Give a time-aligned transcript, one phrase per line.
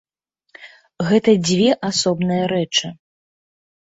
[1.09, 2.87] Гэта дзве асобныя рэчы.